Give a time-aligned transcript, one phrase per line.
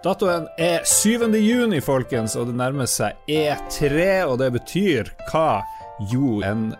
[0.00, 1.26] Datoen er 7.
[1.36, 3.90] juni, folkens, og det nærmer seg E3.
[4.24, 5.60] Og det betyr hva?
[6.08, 6.70] Jo, en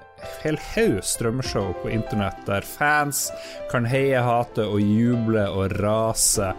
[0.40, 3.26] hel haug strømmeshow på internett der fans
[3.68, 6.54] kan heie, hate og juble og rase.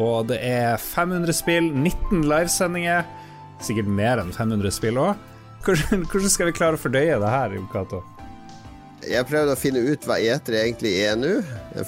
[0.00, 3.04] Og det er 500 spill, 19 livesendinger.
[3.60, 5.20] Sikkert mer enn 500 spill òg.
[5.68, 8.00] Hvordan, skal vi klare å fordøye det her, Jon Cato?
[9.06, 11.36] Jeg prøvde å finne ut hva etere egentlig er nå.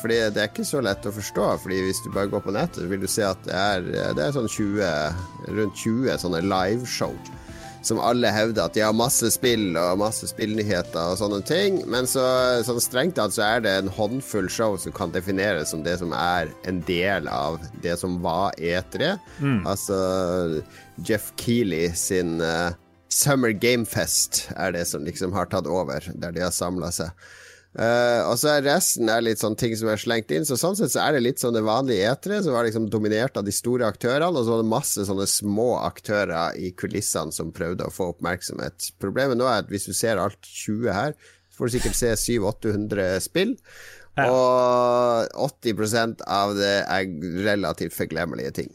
[0.00, 1.48] Fordi det er ikke så lett å forstå.
[1.64, 4.36] Fordi Hvis du bare går på nettet, vil du se at det er, det er
[4.36, 7.14] sånn 20, rundt 20 sånne liveshow.
[7.86, 11.78] Som alle hevder at de har masse spill og masse spillnyheter og sånne ting.
[11.90, 12.24] Men så,
[12.66, 16.12] sånn strengt tatt så er det en håndfull show som kan defineres som det som
[16.16, 19.14] er en del av det som var E3.
[19.38, 19.62] Mm.
[19.62, 19.98] Altså
[21.06, 22.74] Jeff Keeley sin uh,
[23.08, 27.12] Summer Game Fest er det som liksom har tatt over, der de har samla seg.
[27.78, 30.46] Uh, og så er resten er litt sånn ting som er slengt inn.
[30.48, 33.36] Så sånn sett så er det litt sånn det vanlige etere, som var liksom dominert
[33.38, 37.52] av de store aktørene, og så var det masse sånne små aktører i kulissene som
[37.54, 38.90] prøvde å få oppmerksomhet.
[39.02, 41.14] Problemet nå er at hvis du ser alt 20 her,
[41.52, 43.54] så får du sikkert se 700-800 spill.
[44.18, 44.26] Ja.
[44.32, 47.06] Og 80% av det er
[47.46, 48.72] relativt forglemmelige ting.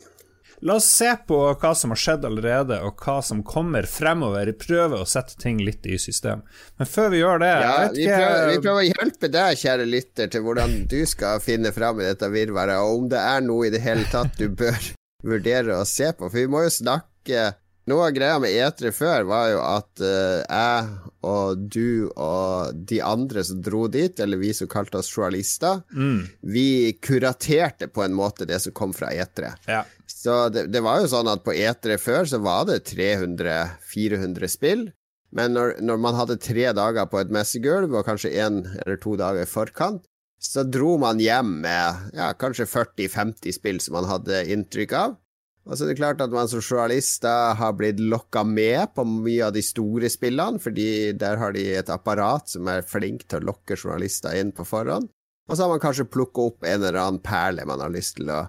[0.63, 4.53] La oss se på hva som har skjedd allerede, og hva som kommer fremover.
[4.55, 6.45] Prøve å sette ting litt i system.
[6.79, 10.31] Men før vi gjør det ja, vi, prøver, vi, prøver, å hjelpe deg, kjære lytter,
[10.31, 13.73] til hvordan du skal finne fram i dette virvaret, og om det er noe i
[13.73, 14.79] det hele tatt du bør
[15.33, 16.29] vurdere å se på.
[16.29, 17.49] For vi må jo snakke
[17.89, 22.99] noe av greia med etere før var jo at uh, jeg og du og de
[23.03, 26.19] andre som dro dit, eller vi som kalte oss journalister, mm.
[26.53, 26.67] vi
[27.03, 29.53] kuraterte på en måte det som kom fra etere.
[29.67, 29.83] Ja.
[30.07, 34.89] Så det, det, var jo sånn at på etere før så var det 300-400 spill.
[35.33, 39.15] Men når, når, man hadde tre dager på et messegulv, og kanskje én eller to
[39.19, 40.03] dager i forkant,
[40.43, 45.15] så dro man hjem med ja, kanskje 40-50 spill som man hadde inntrykk av.
[45.63, 49.45] Og så er det klart at man som journalist har blitt lokka med på mye
[49.47, 53.53] av de store spillene, fordi der har de et apparat som er flink til å
[53.53, 55.07] lokke journalister inn på forhånd.
[55.47, 58.31] Og så har man kanskje plukka opp en eller annen perle man har lyst til
[58.31, 58.43] å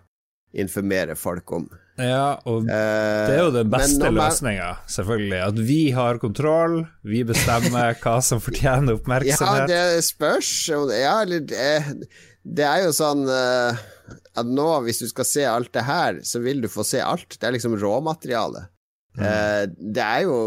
[0.55, 1.71] informere folk om.
[1.99, 4.17] Ja, og det er jo den beste man...
[4.19, 5.41] løsninga, selvfølgelig.
[5.47, 9.71] At vi har kontroll, vi bestemmer hva som fortjener oppmerksomhet.
[9.71, 10.51] Ja, det spørs.
[10.91, 11.63] Ja, det
[12.45, 13.79] er jo sånn uh,
[14.37, 17.39] at nå, hvis du skal se alt det her, så vil du få se alt.
[17.39, 18.67] Det er liksom råmateriale.
[19.17, 19.25] Mm.
[19.25, 19.63] Uh,
[19.95, 20.39] det er jo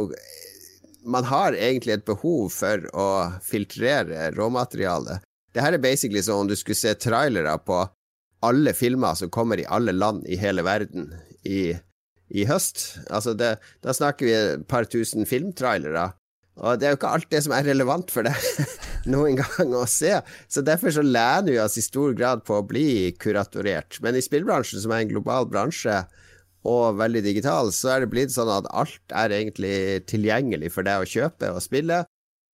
[1.07, 3.09] Man har egentlig et behov for å
[3.39, 5.21] filtrere råmateriale.
[5.55, 7.85] Det her er basically som om du skulle se trailere på
[8.43, 11.13] alle filmer som kommer i alle land i hele verden
[11.47, 11.71] i,
[12.27, 12.99] i høst.
[13.07, 16.09] Altså det, da snakker vi et par tusen filmtrailere.
[16.57, 18.71] Og det er jo ikke alt det som er relevant for deg
[19.13, 20.15] noen gang å se.
[20.49, 23.99] Så derfor så lener vi oss i stor grad på å bli kuratorert.
[24.05, 26.01] Men i spillbransjen, som er en global bransje
[26.67, 31.03] og veldig digital, så er det blitt sånn at alt er egentlig tilgjengelig for deg
[31.03, 32.03] å kjøpe og spille.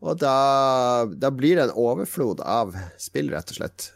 [0.03, 0.38] Og da,
[1.16, 3.94] da blir det en overflod av spill, rett og slett.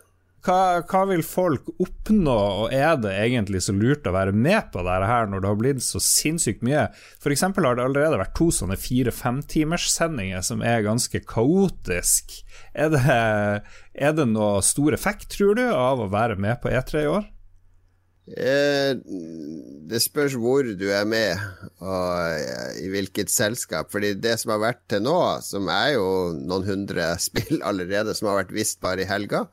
[0.47, 4.79] Hva, hva, vil folk oppnå, og er det egentlig så lurt å være med på
[4.85, 6.85] dette her når det har blitt så sinnssykt mye?
[7.19, 7.43] F.eks.
[7.43, 12.37] har det allerede vært to sånne fire-femtimerssendinger som er ganske kaotisk.
[12.71, 13.03] Er det,
[13.91, 17.27] er det noe stor effekt, tror du, av å være med på E3 i år?
[18.27, 18.95] Eh,
[19.87, 21.43] det spørs hvor du er med,
[21.83, 23.91] og i hvilket selskap.
[23.91, 26.07] Fordi det som har vært til nå, som er jo
[26.39, 29.49] noen hundre spill allerede, som har vært vist bare i helga,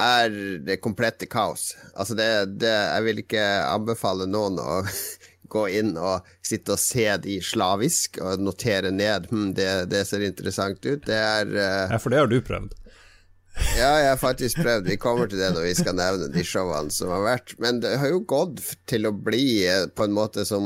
[0.00, 0.32] er
[0.66, 1.74] det komplette kaos.
[1.94, 2.28] Altså det,
[2.60, 4.82] det, Jeg vil ikke anbefale noen å
[5.54, 10.24] gå inn og sitte og se de slavisk og notere ned hm, det, det ser
[10.26, 11.04] interessant ut.
[11.06, 11.92] Det er uh...
[11.94, 12.74] Ja, for det har du prøvd?
[13.54, 14.88] Ja, jeg har faktisk prøvd.
[14.90, 17.54] Vi kommer til det når vi skal nevne de showene som har vært.
[17.62, 20.64] Men det har jo gått til å bli eh, på en måte som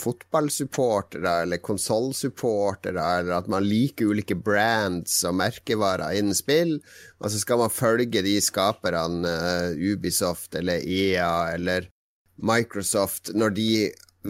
[0.00, 6.76] fotballsupportere eller konsollsupportere, eller at man liker ulike brands og merkevarer innen spill,
[7.20, 11.88] og så skal man følge de skaperne, uh, Ubisoft eller EA eller
[12.36, 13.70] Microsoft, når de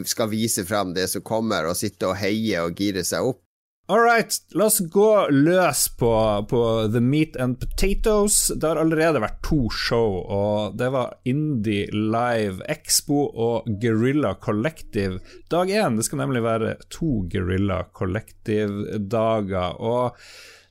[0.06, 3.42] skal vise fram det som kommer, og sitte og heie og gire seg opp.
[3.88, 6.08] All right, la oss gå løs på,
[6.50, 6.60] på,
[6.90, 8.48] The Meat and Potatoes.
[8.58, 15.20] Det har allerede vært to show, og det var Indie Live Expo og Guerrilla Collective.
[15.54, 19.78] Dag én, det skal nemlig være to Guerrilla Collective-dager.
[19.78, 20.18] Og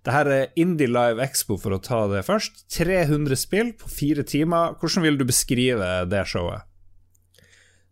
[0.03, 2.65] det her er Indie Live Expo, for å ta det først.
[2.75, 4.75] 300 spill på fire timer.
[4.81, 6.67] Hvordan vil du beskrive det showet?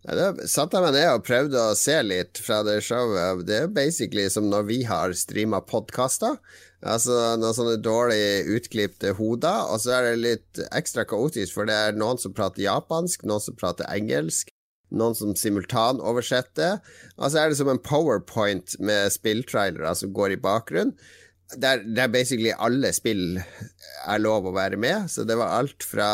[0.03, 3.45] Ja, da satte jeg meg ned og prøvde å se litt fra det showet.
[3.47, 6.35] Det er basically som når vi har streama podkaster.
[6.83, 11.77] Altså noen sånne dårlig utklipte hoder, og så er det litt ekstra kaotisk, for det
[11.79, 14.51] er noen som prater japansk, noen som prater engelsk,
[14.91, 16.83] noen som simultanoversetter.
[17.15, 20.97] Og så er det som en powerpoint med spilltrailere som går i bakgrunnen.
[21.63, 25.07] Der, der basically alle spill er lov å være med.
[25.07, 26.09] Så det var alt fra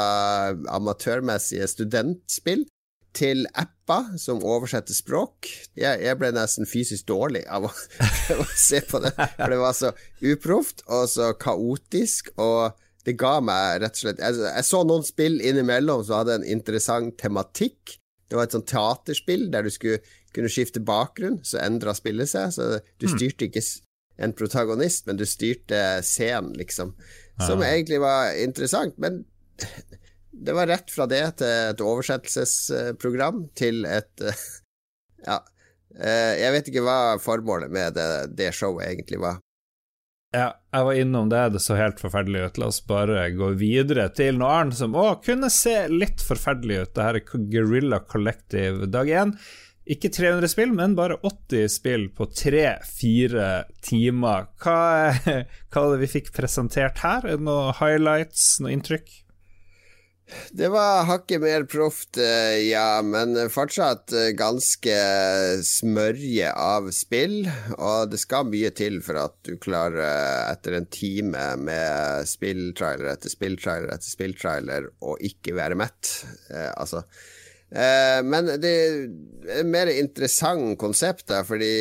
[0.77, 2.67] amatørmessige studentspill
[3.15, 5.49] til apper som oversetter språk.
[5.77, 7.71] Jeg, jeg ble nesten fysisk dårlig av å,
[8.41, 12.31] å, se på det, for det var så uproft og så kaotisk.
[12.37, 12.77] Og
[13.07, 16.47] det ga meg rett og slett Jeg, jeg så noen spill innimellom som hadde en
[16.57, 17.97] interessant tematikk.
[18.29, 20.03] Det var et sånt teaterspill der du skulle
[20.35, 22.53] kunne skifte bakgrunn, så endra spillet seg.
[22.53, 22.67] Så
[23.01, 23.15] du hmm.
[23.15, 23.63] styrte ikke
[24.19, 26.93] en protagonist, men du styrte scenen, liksom.
[27.39, 27.71] Som ja.
[27.71, 28.97] egentlig var interessant.
[29.01, 29.23] Men
[30.45, 34.25] det var rett fra det til et oversettelsesprogram til et
[35.27, 35.41] Ja.
[35.99, 38.09] Eh, jeg vet ikke hva formålet med det,
[38.39, 39.41] det showet egentlig var.
[40.29, 42.59] Ja, jeg var innom det, det så helt forferdelig ut.
[42.61, 46.93] La oss bare gå videre til noe annet som å, kunne se litt forferdelig ut.
[46.95, 49.33] Det her er Guerrilla Collective dag én.
[49.89, 53.47] Ikke 300 spill, men bare 80 spill på 3-4
[53.81, 54.45] timer.
[54.61, 54.77] Hva,
[55.17, 57.25] hva er det vi fikk presentert her?
[57.25, 59.09] Er det noen highlights, noe inntrykk?
[60.51, 64.95] Det var hakket mer proft, eh, ja, men fortsatt eh, ganske
[65.65, 67.41] smørje av spill.
[67.77, 73.13] Og det skal mye til for at du klarer, eh, etter en time med spilltrailer
[73.13, 76.11] etter spilltrailer etter spilltrailer, å ikke være mett.
[76.53, 77.03] Eh, altså
[77.71, 78.99] eh, Men det er
[79.61, 81.71] et mer interessant konsept, da, fordi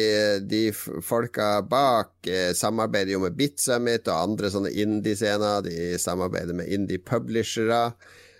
[0.48, 5.68] de folka bak eh, samarbeider jo med BitSummit og andre sånne indie-scener.
[5.68, 7.82] De samarbeider med indie-publishere.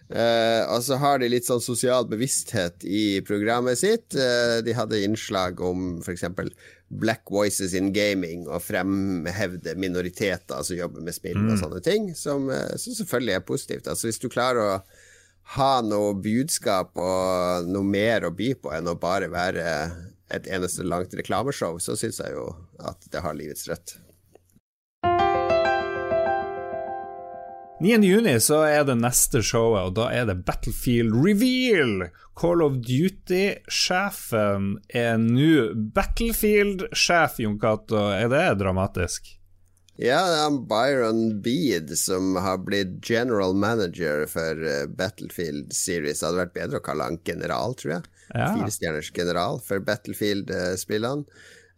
[0.08, 4.16] Uh, og så har de litt sånn sosial bevissthet i programmet sitt.
[4.16, 6.24] Eh, de hadde innslag om f.eks.
[6.88, 11.50] Black Voices in Gaming, og fremhevde minoriteter som jobber med spill mm.
[11.52, 13.92] og sånne ting, som, uh, som, selvfølgelig er positivt.
[13.92, 14.80] Altså Hvis du klarer å
[15.58, 19.68] ha noe budskap og noe mer å by på enn å bare være
[20.32, 22.50] et eneste langt reklameshow, så syns jeg jo
[22.84, 23.98] at det har livets rødt.
[27.78, 32.08] 9.6 så er det neste showet, og da er det Battlefield Reveal.
[32.38, 38.08] Call of Duty-sjefen er nå Battlefield-sjef, Jon Cato.
[38.14, 39.30] Er det dramatisk?
[39.98, 46.20] Ja, det er Byron Beed som har blitt general manager for eh, Battlefield Series.
[46.20, 48.10] Det hadde vært bedre å kalle han general, tror jeg.
[48.30, 48.52] Ja.
[48.58, 51.26] Firestjerners general for Battlefield-spillene.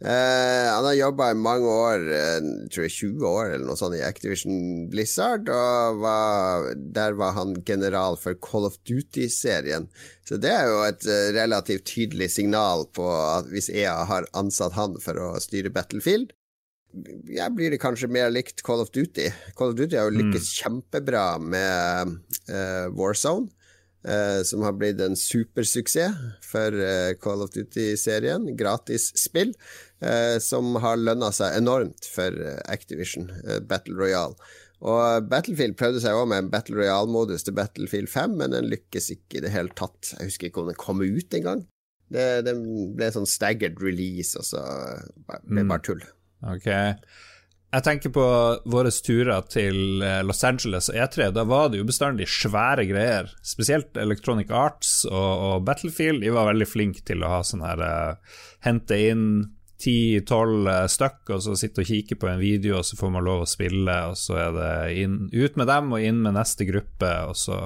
[0.01, 3.99] Uh, han har jobba i mange år, uh, tror jeg 20 år eller noe sånt,
[3.99, 5.51] i Activision Blizzard.
[5.53, 9.91] Og var, der var han general for Call of Duty-serien.
[10.25, 14.79] Så det er jo et uh, relativt tydelig signal på at hvis EA har ansatt
[14.79, 16.33] han for å styre Battlefield,
[17.31, 19.29] ja, blir det kanskje mer likt Call of Duty.
[19.59, 20.55] Call of Duty har jo lykkes mm.
[20.57, 22.17] kjempebra med
[22.97, 23.53] Warzone.
[24.01, 28.47] Uh, som har blitt en supersuksess for eh, Call of Duty-serien.
[28.57, 29.53] Gratis spill
[30.01, 32.33] eh, som har lønna seg enormt for
[32.73, 33.29] Activision,
[33.69, 34.39] Battle Royale.
[34.81, 39.11] Og Battlefield prøvde seg òg med en Battle Royale-modus til Battlefield 5, men den lykkes
[39.13, 40.15] ikke i det hele tatt.
[40.15, 41.67] Jeg husker ikke om den kom ut engang.
[42.11, 42.55] Det, det
[42.97, 44.63] ble sånn staggered release, og så
[45.29, 46.01] ble det bare tull.
[46.41, 46.55] Mm.
[46.57, 46.95] Okay.
[47.71, 48.25] Jeg tenker på
[48.67, 51.29] våre turer til eh, Los Angeles og E3.
[51.37, 53.31] Da var det jo bestandig svære greier.
[53.47, 55.15] Spesielt Electronic Arts og,
[55.47, 56.25] og Battlefield.
[56.25, 59.29] De var veldig flinke til å ha sånn her uh, Hente inn
[59.81, 63.25] ti-tolv uh, stykk, og så sitte og kikke på en video, og så får man
[63.25, 64.73] lov å spille, og så er det
[65.05, 67.61] inn, ut med dem og inn med neste gruppe, og så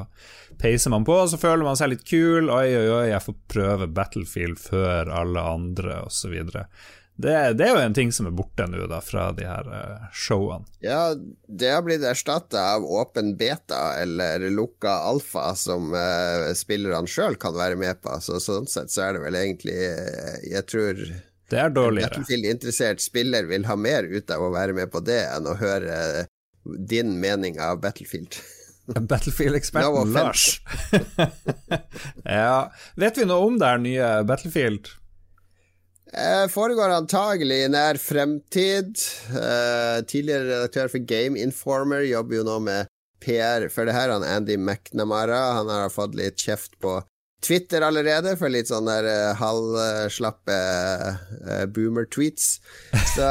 [0.60, 2.52] peiser man på, og så føler man seg litt kul.
[2.52, 6.68] Oi, oi, oi, jeg får prøve Battlefield før alle andre, og så videre.
[7.16, 10.06] Det, det, er jo en ting som er borte nå, da, fra de her uh,
[10.10, 10.66] showene.
[10.82, 11.14] Ja,
[11.46, 17.54] det har blitt erstatta av åpen beta eller lukka alfa, som uh, spillerne sjøl kan
[17.54, 18.16] være med på.
[18.24, 21.04] Så sånn sett så er det vel egentlig uh, Jeg tror
[21.52, 22.08] det er dårligere.
[22.08, 25.54] En Battlefield-interessert spiller vil ha mer ut av å være med på det enn å
[25.60, 26.26] høre
[26.64, 28.40] din mening av Battlefield.
[29.12, 30.60] Battlefield-eksperten Lars.
[32.24, 32.72] ja.
[32.96, 34.90] Vet vi noe om det her nye Battlefield?
[36.14, 39.00] Eh, foregår antagelig i nær fremtid.
[39.34, 42.92] Eh, tidligere redaktør for Game Informer jobber jo nå med
[43.24, 44.12] PR for det her.
[44.14, 47.00] Han Andy McNamara han har fått litt kjeft på
[47.44, 52.46] Twitter allerede for litt sånn der uh, halvslappe uh, boomer-tweets.
[53.12, 53.26] Så,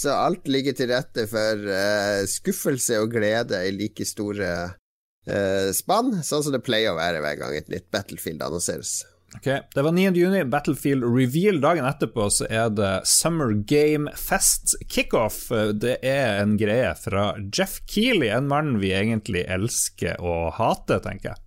[0.00, 4.70] så, alt ligger til rette for uh, skuffelse og glede i like store
[5.22, 9.04] spann, sånn som det pleier å være hver gang et nytt Battlefield annonseres.
[9.36, 10.12] Ok, Det var 9.
[10.14, 11.60] juni, Battlefield Reveal.
[11.60, 15.46] Dagen etterpå så er det Summer Game Fest kickoff.
[15.74, 21.32] Det er en greie fra Jeff Keeley, en mann vi egentlig elsker og hater, tenker
[21.32, 21.42] jeg.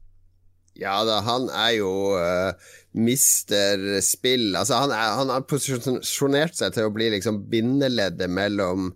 [0.76, 2.52] Ja da, han er jo uh,
[3.00, 8.92] mister spill Altså, han, er, han, har posisjonert seg til å bli liksom bindeleddet mellom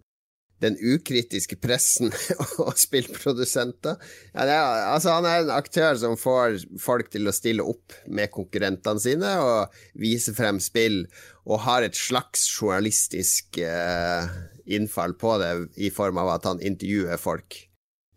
[0.64, 2.12] den ukritiske pressen
[2.66, 4.00] og spillprodusenter.
[4.34, 4.60] Ja, er,
[4.94, 9.34] altså, han er en aktør som får folk til å stille opp med konkurrentene sine
[9.44, 11.06] og vise frem spill,
[11.50, 14.30] og har et slags journalistisk eh,
[14.70, 17.66] innfall på det i form av at han intervjuer folk.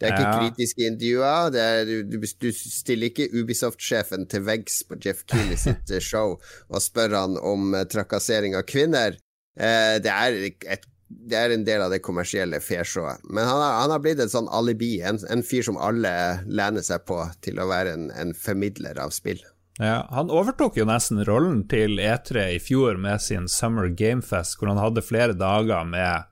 [0.02, 0.38] Det er ikke ja.
[0.40, 1.56] kritiske intervjuer.
[1.62, 6.82] Er, du, du, stiller ikke Ubisoft-sjefen til veggs på Jeff Keeley sitt eh, show og
[6.82, 9.14] spør han om uh, trakassering av kvinner.
[9.54, 10.40] Eh, det, er
[10.74, 13.22] et, det, er en del av det kommersielle fairshowet.
[13.28, 16.12] Men han har, han har, blitt et sånn alibi, en, en, fyr som alle
[16.48, 19.40] lener seg på til å være en, en formidler av spill.
[19.80, 24.68] Ja, Han overtok jo nesten rollen til E3 i fjor med sin Summer Gamefest, hvor
[24.68, 26.28] han hadde flere dager med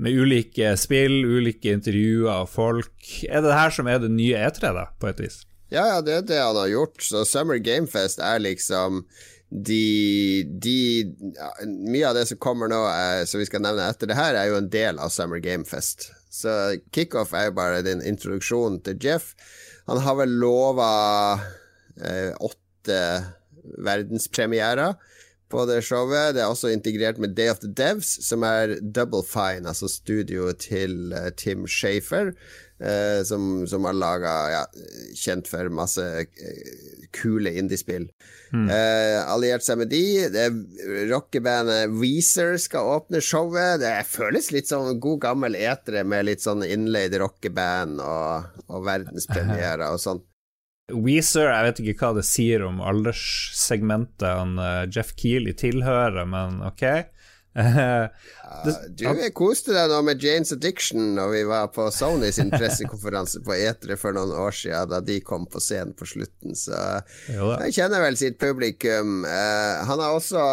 [0.00, 2.94] med ulike spill, ulike intervjuer og folk.
[3.28, 5.42] Er det det her som er det nye E3, da, på et vis?
[5.70, 7.02] Ja, ja, det er det han har gjort.
[7.04, 9.04] Så Summer Gamefest er liksom
[9.50, 10.76] de, de
[11.34, 14.38] ja, Mye av det som kommer nå, er, som vi skal nevne etter det her,
[14.38, 16.10] er jo en del av Summer Game Fest.
[16.30, 16.52] Så
[16.94, 19.32] kickoff er jo bare din introduksjon til Jeff.
[19.90, 20.90] Han har vel lova
[21.98, 23.00] eh, åtte
[23.82, 24.94] verdenspremierer
[25.50, 26.36] på det showet.
[26.36, 30.62] Det er også integrert med Day of the Devs, som er Double Fine, altså studioet
[30.68, 32.32] til uh, Tim Shafer,
[32.82, 34.64] uh, som, som, har laga ja,
[35.16, 36.26] Kjent for masse uh,
[37.16, 38.10] kule indiespill.
[38.50, 38.66] Mm.
[39.30, 40.26] alliert seg med de.
[40.34, 40.44] Det
[41.06, 43.78] Rockebandet Weezer skal åpne showet.
[43.82, 49.86] Det føles litt som god gammel etere med litt sånn innleid rockeband og, og verdenspremierer
[49.92, 50.26] og sånt.
[50.90, 56.60] Weezer, jeg vet ikke hva det sier om alderssegmentet han uh, Jeff Keeley tilhører, men
[56.66, 56.84] ok.
[57.50, 63.42] Det, du koste deg nå med Janes Addiction når vi var på Sony sin pressekonferanse
[63.46, 67.74] på Etere for noen år siden, da de kom på scenen på slutten, så jeg
[67.80, 69.24] kjenner vel sitt publikum.
[69.26, 70.44] Uh, han har også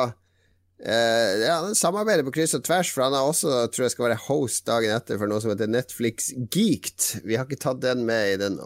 [0.77, 4.06] Uh, ja, han samarbeider på kryss og tvers, for han har også, tror jeg skal
[4.06, 7.24] være host dagen etter for noe som heter Netflix Geeked.
[7.25, 8.60] Vi har ikke tatt den med i den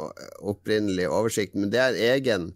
[0.43, 2.49] opprinnelige oversikten, men det er en egen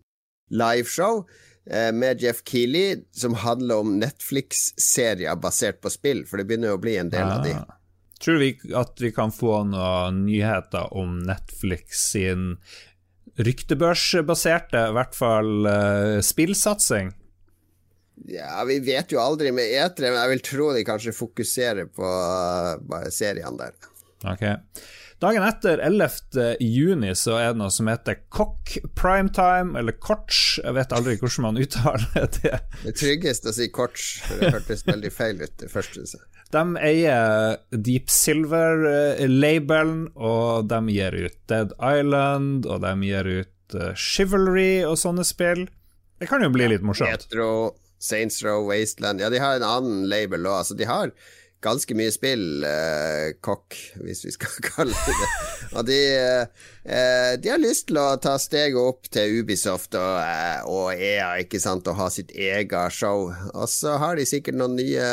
[0.51, 1.23] liveshow
[1.65, 6.93] med Jeff Keeley som handler om Netflix-serier basert på spill, for det begynner å bli
[7.01, 7.39] en del ja.
[7.39, 7.55] av de.
[7.57, 7.79] Ah.
[8.21, 12.55] Tror vi at vi kan få noen nyheter om Netflix sin
[13.35, 17.11] ryktebørsbaserte, i hvert fall uh, spillsatsing?
[18.31, 22.11] Ja, vi vet jo aldri med etere, men jeg vil tro de kanskje fokuserer på
[22.87, 23.75] bare seriene der.
[24.23, 24.45] Ok.
[25.25, 26.57] Dagen etter, 11.
[26.61, 30.59] juni, så er det noe som heter Cock Primetime, eller Korts.
[30.61, 32.51] Jeg vet aldri hvordan man uttaler det.
[32.83, 36.05] Det er tryggest å si Korts, for det hørtes veldig feil ut det første.
[36.53, 43.95] De eier Deep Silver-labelen, og de gir ut Dead Island, og de gir ut uh,
[43.97, 45.65] Chivalry og sånne spill.
[46.21, 47.25] Det kan jo bli litt morsomt.
[47.25, 47.49] Metro
[47.97, 50.61] Saints Row, Wasteland Ja, de har en annen label òg.
[50.61, 51.15] Altså, de har
[51.65, 55.29] ganske mye spill, eh, kokk, hvis vi skal kalle det det.
[55.75, 60.61] Og de, eh, de, har lyst til å ta steget opp til Ubisoft og, eh,
[60.69, 63.27] og EA, ikke sant, og ha sitt eget show.
[63.53, 65.09] Og så har de sikkert noen nye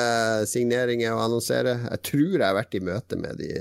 [0.49, 1.78] signeringer å annonsere.
[1.88, 3.52] Jeg tror jeg har vært i møte med de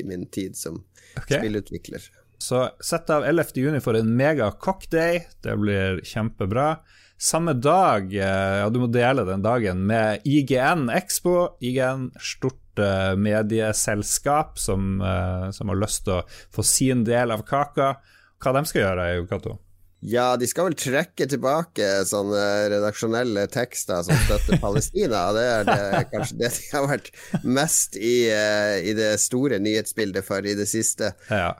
[0.00, 0.82] i min tid som
[1.16, 1.38] okay.
[1.38, 2.10] spillutvikler.
[2.40, 3.52] Så sett av 11.
[3.60, 5.26] juni for en mega cockday.
[5.44, 6.78] Det blir kjempebra.
[7.20, 11.58] Samme dag, og ja du må dele den dagen, med IGN Expo.
[11.60, 16.22] IGN, stort uh, medieselskap som, uh, som, har lyst til å
[16.56, 17.98] få sin del av kaka.
[18.40, 19.58] Hva de skal gjøre, Jokato?
[20.00, 25.26] Ja, de skal vel trekke tilbake sånne redaksjonelle tekster som støtter Palestina.
[25.36, 27.10] Det er det, kanskje det de har vært
[27.44, 31.12] mest i, i det store nyhetsbildet for i det siste.
[31.28, 31.52] Ja.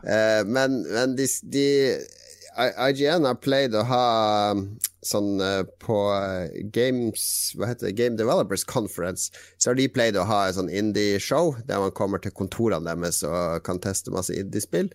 [0.49, 1.69] men, men de, de
[2.57, 4.07] IGN har pleid å ha
[5.07, 7.23] sånn uh, på uh, Games
[7.57, 7.97] Hva heter det?
[7.99, 12.23] Game Developers Conference, så har de pleid å ha et sånn indie-show der man kommer
[12.23, 14.93] til kontorene deres og kan teste masse indie-spill.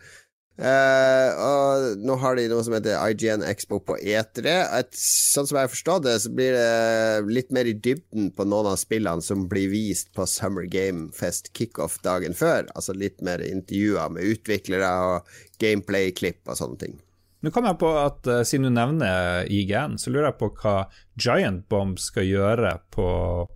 [0.56, 4.54] Uh, og nå har de noe som heter IGN Expo på E3.
[4.78, 8.46] Et, sånn som jeg har forstått det, så blir det litt mer i dybden på
[8.48, 12.70] noen av spillene som blir vist på Summer Game Fest kickoff dagen før.
[12.72, 16.96] Altså litt mer intervjuer med utviklere og gameplay-klipp og sånne ting.
[17.46, 20.88] Nå kom jeg på at uh, Siden du nevner IGN, så lurer jeg på hva
[21.22, 23.10] Giant Bomb skal gjøre på,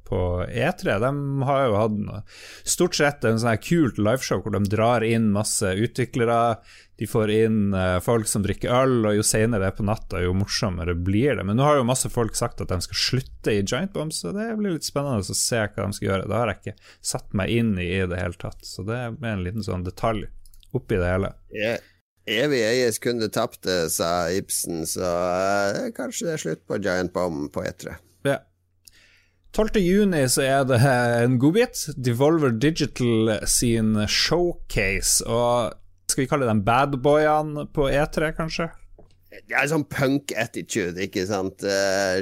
[0.05, 0.99] på E3.
[1.01, 1.09] De
[1.49, 2.29] har jo hatt
[2.61, 6.59] stort sett en sånn her kult liveshow hvor de drar inn masse utviklere.
[7.01, 10.21] De får inn uh, folk som drikker øl, og jo senere det er på natta,
[10.21, 11.49] jo morsommere blir det.
[11.49, 14.35] Men nå har jo masse folk sagt at de skal slutte i Giant Bomb, så
[14.37, 16.29] det blir litt spennende å se hva de skal gjøre.
[16.29, 19.31] Det har jeg ikke satt meg inn i i det hele tatt, så det er
[19.33, 20.29] en liten sånn detalj
[20.77, 21.33] oppi det hele.
[21.49, 21.79] Yeah
[22.29, 27.49] Evig eies kunde tapte, sa Ibsen, så uh, kanskje det er slutt på Giant Bomb
[27.53, 27.95] på E3.
[28.27, 28.37] Ja.
[29.57, 29.79] 12.
[29.81, 31.87] juni så er det en godbit.
[31.97, 35.25] Devolver Digital sin showcase.
[35.25, 35.73] Og
[36.09, 38.69] skal vi kalle dem badboyene på E3, kanskje?
[39.47, 41.63] Det er sånn punk-attitude, ikke sant.
[41.63, 42.19] Eh,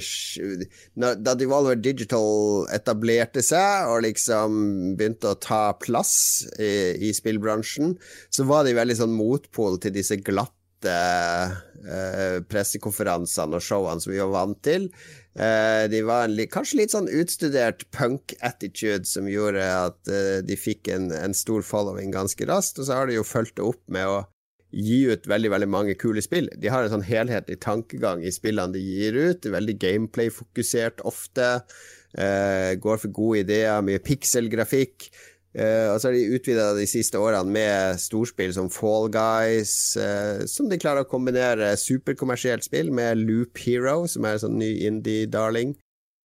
[0.98, 4.60] da Devolver Digital etablerte seg og liksom
[5.00, 7.96] begynte å ta plass i, i spillbransjen,
[8.30, 14.22] så var de veldig sånn motpol til disse glatte eh, pressekonferansene og showene som vi
[14.22, 14.90] var vant til.
[15.38, 21.12] Eh, de var en, kanskje litt sånn utstudert punk-attitude som gjorde at de fikk en,
[21.16, 24.26] en, stor following ganske raskt, og så har de jo fulgt det opp med å
[24.72, 26.50] gi ut veldig veldig mange kule spill.
[26.60, 29.48] De har en sånn helhetlig tankegang i spillene de gir ut.
[29.48, 31.58] Veldig gameplay-fokusert ofte.
[32.18, 35.10] Uh, går for gode ideer, mye pikselgrafikk.
[35.58, 40.44] Uh, og så har de utvida de siste årene med storspill som Fall Guys, uh,
[40.50, 44.74] som de klarer å kombinere superkommersielt spill med Loop Hero, som er en sånn ny
[44.90, 45.74] indie-darling.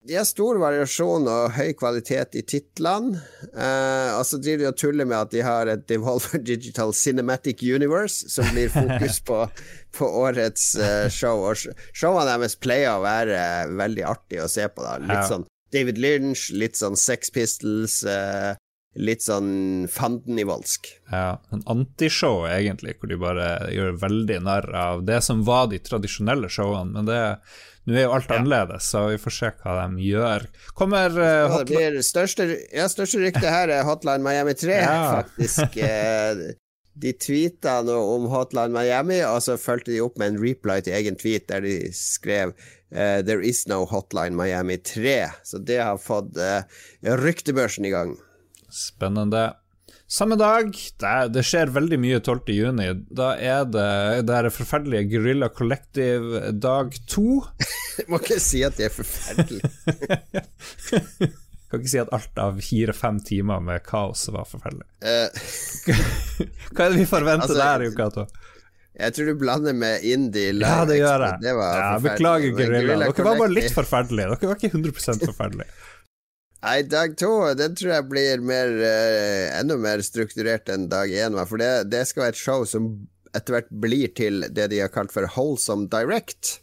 [0.04, 3.20] De har stor variasjon og høy kvalitet i titlene.
[3.54, 7.62] Eh, og så driver de og tuller med at de har et Devolver Digital Cinematic
[7.62, 9.44] Universe, som blir fokus på,
[9.98, 11.44] på årets eh, show.
[11.46, 14.82] Og showene deres pleier å være eh, veldig artig å se på.
[14.82, 14.98] Da.
[15.06, 18.02] Litt sånn David Lynch, litt sånn Sex Pistols.
[18.92, 20.90] Litt sånn fandenivoldsk.
[21.08, 25.78] Ja, en antishow, egentlig, hvor de bare gjør veldig narr av det som var de
[25.80, 26.92] tradisjonelle showene.
[26.98, 27.22] Men det
[27.88, 30.44] nå er jo alt annerledes, så vi får se hva de gjør.
[30.78, 34.98] Kommer uh, det blir største, ja, største rykte her er Hotline Miami 3, ja.
[35.18, 35.80] faktisk.
[35.82, 36.42] Eh,
[37.02, 40.94] de tweeta noe om Hotline Miami, og så fulgte de opp med en reply til
[40.98, 45.32] egen tweet der de skrev uh, 'There is no Hotline Miami 3'.
[45.48, 46.38] Så det har fått
[47.02, 48.14] ryktebørsen i gang.
[48.70, 49.50] Spennende.
[50.12, 53.04] Samme dag, det, det, skjer veldig mye 12.6.
[53.16, 53.86] Da er det
[54.28, 57.38] det er forferdelige Guerrilla Collective dag to.
[57.96, 59.62] Jeg må ikke si at det er forferdelig.
[61.72, 64.84] kan ikke si at alt av fire-fem timer med kaos var forferdelig.
[65.00, 65.32] Uh,
[66.76, 68.26] Hva er det vi forventer altså, der, Yokato?
[68.92, 70.52] Jeg tror du blander med indie.
[70.60, 71.40] Ja, det gjør jeg.
[71.40, 73.00] Det ja, beklager, Guerrilla.
[73.08, 74.36] Dere var bare litt forferdelige.
[74.36, 75.72] Dere var ikke 100 forferdelige.
[76.62, 81.34] Nei, dag to den tror jeg blir mer, eh, enda mer strukturert enn dag én.
[81.48, 82.92] For det, det, skal være et show som
[83.34, 86.60] etter hvert blir til det de har kalt for Wholesome Direct.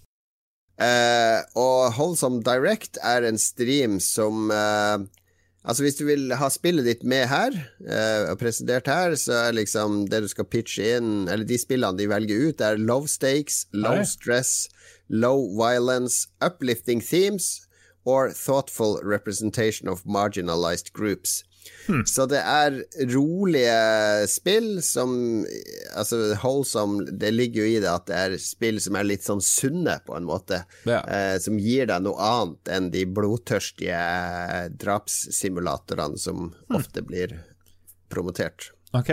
[0.79, 5.07] Eh, og Wholesome Direct er en stream som eh,
[5.69, 7.51] Altså Hvis du vil ha spillet ditt med her,
[7.83, 11.99] uh, og presentert her, så er liksom det du skal pitche inn Eller de spillene
[11.99, 14.69] de velger ut, er low stakes, low stress,
[15.11, 17.68] low violence, uplifting themes
[18.05, 21.43] or thoughtful representation of marginalized groups.
[21.87, 22.05] Hmm.
[22.05, 22.77] Så det er
[23.11, 25.43] rolige spill som
[25.97, 29.41] Altså, Wholesome Det ligger jo i det at det er spill som er litt sånn
[29.43, 30.63] sunne, på en måte.
[30.87, 31.01] Ja.
[31.03, 33.99] Eh, som gir deg noe annet enn de blodtørstige
[34.79, 36.77] drapssimulatorene som hmm.
[36.79, 37.35] ofte blir
[38.09, 38.71] promotert.
[38.95, 39.11] Ok.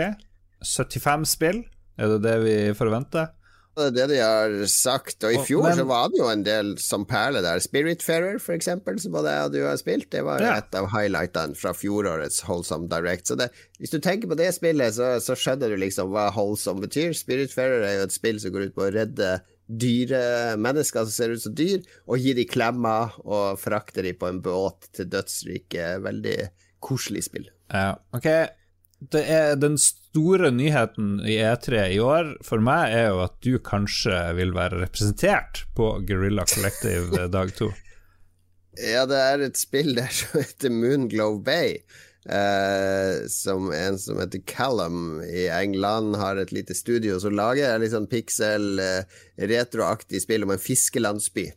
[0.65, 1.65] 75 spill,
[1.99, 3.33] er det det vi forventer?
[3.77, 5.21] Det er det de har sagt.
[5.27, 7.61] Og i fjor Men, så var det jo en del som perler der.
[7.61, 10.55] Spiritfarer, for eksempel, som var det du har spilt, det var ja.
[10.57, 13.29] et av highlightene fra fjorårets Holdsome Direct.
[13.29, 16.87] Så det, hvis du tenker på det spillet, så, så skjønner du liksom hva Holdsome
[16.87, 17.13] betyr.
[17.17, 19.37] Spiritfarer er jo et spill som går ut på å redde
[19.67, 20.21] dyre
[20.57, 24.41] mennesker som ser ut som dyr, og gi dem klemmer og frakte dem på en
[24.41, 26.01] båt til dødsriket.
[26.07, 26.39] Veldig
[26.83, 27.51] koselig spill.
[27.73, 28.31] Ja, ok
[28.99, 33.59] det er den store nyheten i E3 i år for meg er jo at du
[33.61, 37.71] kanskje vil være representert på Guerrilla Collective dag to.
[38.77, 41.79] Ja, det er et spill der som heter Moonglow Bay.
[42.29, 47.95] Eh, som en som heter Callum i England har et lite studio som lager litt
[47.95, 49.17] sånn pixel, eh,
[49.49, 51.47] retroaktig spill om en fiskelandsby.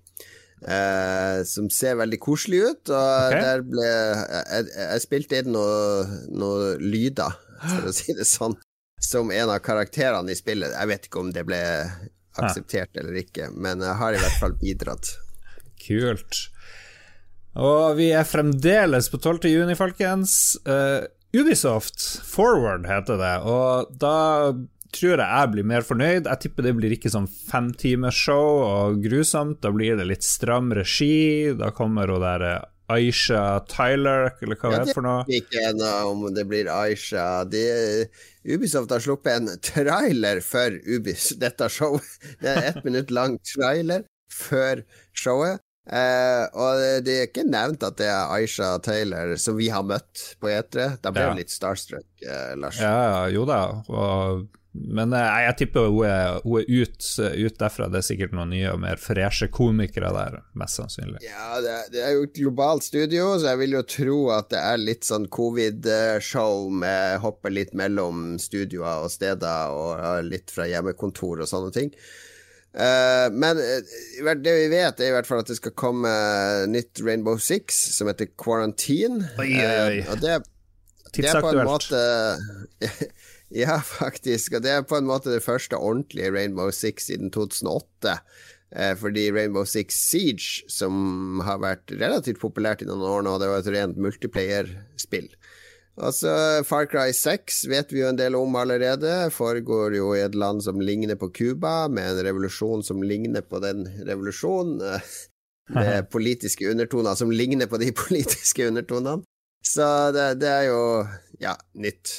[0.60, 2.92] Eh, som ser veldig koselig ut.
[2.92, 3.40] Og okay.
[3.40, 8.56] der ble Jeg, jeg spilte inn noen noe lyder, for å si det sånn,
[9.00, 10.76] som en av karakterene i spillet.
[10.76, 11.60] Jeg vet ikke om det ble
[12.40, 15.14] akseptert eller ikke, men jeg har i hvert fall bidratt.
[15.80, 16.44] Kult.
[17.58, 19.48] Og vi er fremdeles på 12.
[19.50, 20.54] juni, folkens.
[20.68, 24.52] Uh, Ubisoft Forward heter det, og da
[24.94, 26.26] tror jeg jeg blir mer fornøyd.
[26.26, 29.60] Jeg tipper det blir ikke sånn femtimersshow og grusomt.
[29.64, 31.52] Da blir det litt stram regi.
[31.58, 35.22] Da kommer hun der eh, Aisha Tyler, eller hva ja, det er for noe.
[35.30, 37.44] Ikke ennå om det blir Aisha.
[37.48, 37.62] De,
[38.48, 42.06] Ubisoft har sluppet en trailer for Ubis, dette showet.
[42.42, 45.62] Det er ett minutt lang trailer før showet.
[45.90, 50.34] Eh, og det er ikke nevnt at det er Aisha Taylor som vi har møtt
[50.42, 50.94] på E3.
[51.02, 51.36] Da ble ja.
[51.38, 52.78] litt starstruck, eh, Lars.
[52.82, 53.62] Ja, jo da.
[53.88, 57.88] Og Men jeg, jeg tipper hun er, hun er ut, ut, derfra.
[57.90, 61.18] Det er sikkert noen nye og mer freshe komikere der, mest sannsynlig.
[61.26, 64.62] Ja, det, det, er jo et globalt studio, så jeg vil jo tro at det
[64.62, 71.42] er litt sånn covid-show med hoppe litt mellom studioer og steder, og litt fra hjemmekontor
[71.42, 71.94] og sånne ting.
[72.70, 76.10] Uh, men uh, det vi vet, er i hvert fall at det skal komme
[76.70, 79.32] nytt Rainbow Six som heter Quarantine.
[79.42, 79.98] Oi, oi, oi.
[80.04, 80.38] Uh, og det,
[81.16, 82.04] det er på en måte
[83.50, 84.56] Ja, faktisk.
[84.56, 88.18] Og det er på en måte det første ordentlige Rainbow Six siden 2008.
[88.70, 93.50] Eh, fordi Rainbow Six Siege, som har vært relativt populært i noen år nå, det
[93.50, 95.26] var et rent multiplayer-spill.
[96.00, 96.30] Altså,
[96.64, 99.10] Far Cry 6 vet vi jo en del om allerede.
[99.34, 103.60] Foregår jo i et land som ligner på Cuba, med en revolusjon som ligner på
[103.64, 104.80] den revolusjonen.
[105.70, 109.22] Med politiske undertoner som ligner på de politiske undertonene.
[109.62, 110.80] Så det, det er jo
[111.38, 112.10] ja, nytt.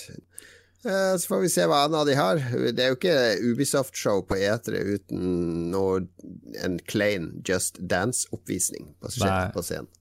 [0.85, 2.39] Eh, så får vi se hva annet de har.
[2.73, 3.17] Det er jo ikke
[3.51, 5.25] Ubisoft-show på E3 uten
[5.69, 5.99] noe,
[6.65, 9.11] en klein Just Dance-oppvisning på,
[9.53, 9.91] på, scenen.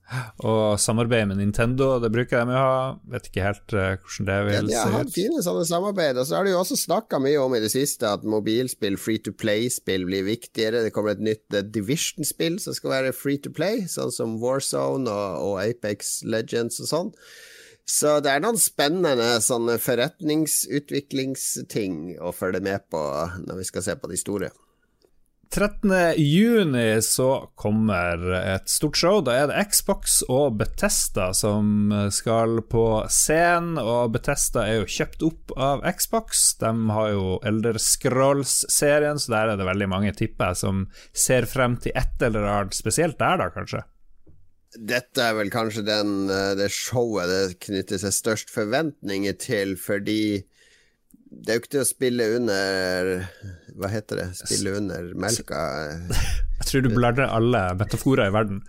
[0.41, 2.81] Og samarbeid med Nintendo, det bruker de å ha.
[3.13, 6.17] Vet ikke helt uh, hvordan det vil ja, de har hatt fine sånne samarbeid.
[6.17, 9.21] Og så har de jo også snakka mye om i det siste at mobilspill, free
[9.21, 10.81] to play-spill, blir viktigere.
[10.87, 15.45] Det kommer et nytt Division-spill som skal være free to play, sånn som Warzone og,
[15.45, 17.15] og Apex Legends og sånn.
[17.87, 23.01] Så det er noen spennende sånne forretningsutviklingsting å følge med på
[23.45, 24.49] når vi skal se på de store.
[25.51, 29.19] 13.6 så kommer et stort show.
[29.19, 33.75] Da er det Xbox og Betesta som skal på scenen.
[33.81, 36.55] Og Betesta er jo kjøpt opp av Xbox.
[36.63, 41.75] De har jo Elder Scrolls-serien, så der er det veldig mange, tipper som ser frem
[41.83, 43.83] til et eller annet spesielt der, da, kanskje?
[44.71, 50.45] Dette er vel kanskje den, eh, det showet det knytter seg størst forventninger til, fordi
[51.31, 53.09] det er jo ikke til å spille under
[53.79, 54.25] Hva heter det?
[54.35, 55.61] Spille under melka
[55.95, 58.59] Jeg tror du blader alle metaforer i verden.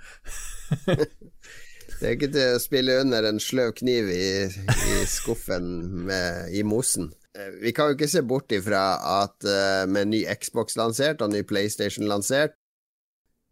[0.86, 5.66] det er ikke til å spille under en sløv kniv i, i skuffen
[6.06, 7.10] med, i mosen.
[7.34, 8.84] Eh, vi kan jo ikke se bort ifra
[9.22, 9.50] at
[9.90, 12.56] med ny Xbox lansert og ny PlayStation lansert,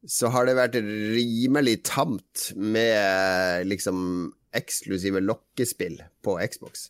[0.09, 6.89] så har det vært rimelig tamt med liksom eksklusive lokkespill på Xbox.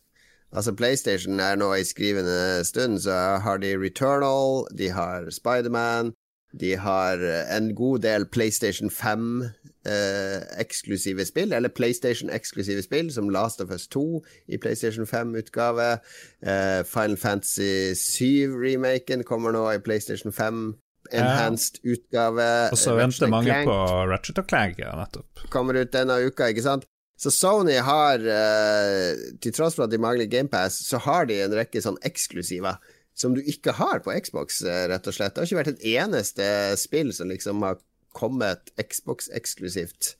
[0.52, 6.12] Altså PlayStation er nå i skrivende stund, så har de Returnal, de har Spiderman,
[6.60, 7.22] de har
[7.56, 9.42] en god del PlayStation 5
[9.86, 15.98] eh, spill, eller PlayStation-eksklusive spill, som Last of Us 2 i PlayStation 5-utgave.
[16.42, 20.74] Eh, Final Fantasy 7-remaken kommer nå i PlayStation 5
[21.12, 21.94] enhanced ja.
[21.94, 22.46] utgave.
[22.72, 23.68] Og så venter mange Clank.
[23.68, 25.44] på Ratchet og Clank, ja, nettopp.
[25.52, 26.86] Kommer ut denne uka, ikke sant?
[27.20, 29.10] Så Sony har, uh,
[29.44, 32.80] til tross for at de mangler GamePass, så har de en rekke sånn eksklusiver
[33.20, 35.34] som du ikke har på Xbox, uh, rett og slett.
[35.36, 36.48] Det har ikke vært et eneste
[36.80, 37.76] spill som liksom har
[38.16, 40.14] kommet Xbox-eksklusivt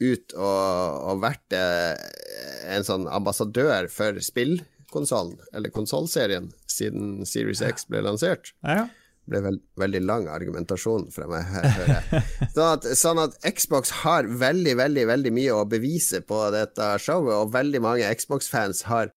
[0.00, 1.92] ut og, og vært uh,
[2.72, 8.54] en sånn ambassadør for spillkonsollen, eller konsollserien, siden Series X ble lansert.
[8.64, 8.90] Ja, ja
[9.30, 12.22] ble veld, veldig lang argumentasjon fra meg her, hører jeg.
[12.54, 17.34] Sånn at, sånn at, Xbox har veldig, veldig, veldig mye å bevise på dette showet,
[17.34, 19.12] og veldig mange Xbox-fans har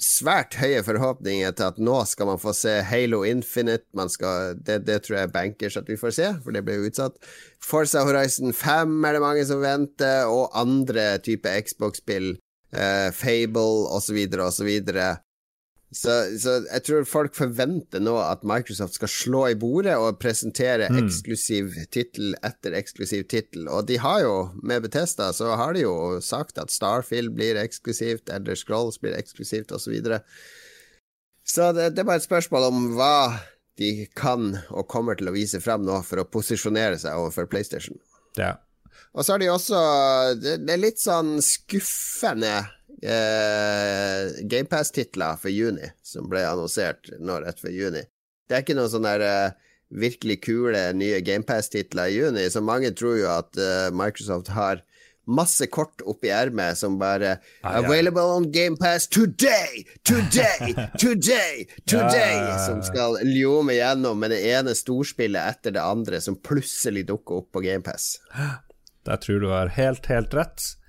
[0.00, 3.84] svært høye forhåpninger til at nå skal man få se Halo Infinite.
[4.12, 6.88] Skal, det, det, tror jeg er bankers at vi får se, for det ble jo
[6.88, 7.18] utsatt.
[7.62, 12.34] Forza Horizon 5 er det mange som venter, og andre typer Xbox-spill.
[12.70, 14.18] Uh, Fable osv.
[14.46, 14.70] osv.
[15.90, 20.86] Så, så, jeg tror folk forventer nå at Microsoft skal slå i bordet og presentere
[20.86, 21.00] mm.
[21.02, 23.66] eksklusiv tittel etter eksklusiv tittel.
[23.66, 28.30] Og de har jo, med Betesta, så har de jo sagt at Starfield blir eksklusivt,
[28.30, 29.88] Elder Scrolls blir eksklusivt, osv.
[29.88, 30.22] Så, videre.
[31.42, 33.16] så det, det er bare et spørsmål om hva
[33.80, 37.98] de kan og kommer til å vise frem nå for å posisjonere seg overfor PlayStation.
[38.38, 38.60] Ja.
[39.10, 39.78] Og så har de også
[40.38, 42.60] Det, er litt sånn skuffende
[43.02, 48.04] eh, GamePass-titler for juni, som ble annonsert nå rett før juni.
[48.48, 52.92] Det er ikke noen sånne der, eh, virkelig kule nye GamePass-titler i juni, så mange
[52.94, 54.84] tror jo at eh, Microsoft har
[55.30, 57.82] masse kort oppi ermet som bare ah, ja.
[57.82, 59.84] 'Available on GamePass today!
[60.02, 60.74] Today!
[60.98, 61.66] Today!
[61.86, 67.06] Today!' ja, som skal ljome gjennom med det ene storspillet etter det andre som plutselig
[67.10, 68.16] dukker opp på GamePass.
[69.06, 70.79] Der tror du har helt, helt rett.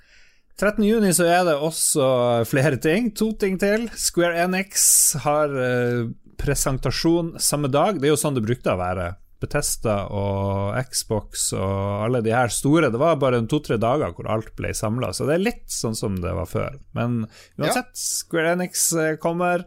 [0.62, 2.08] 13.6 så er det også
[2.46, 3.10] flere ting.
[3.18, 3.88] To ting til.
[3.98, 4.84] Square Enix
[5.24, 7.98] har uh, presentasjon samme dag.
[7.98, 9.08] Det er jo sånn det brukte å være.
[9.42, 12.92] Betesta og Xbox og alle de her store.
[12.94, 16.20] Det var bare to-tre dager hvor alt ble samla, så det er litt sånn som
[16.22, 16.78] det var før.
[16.98, 17.24] Men
[17.58, 18.04] uansett, ja.
[18.06, 19.66] Square Enix eh, kommer.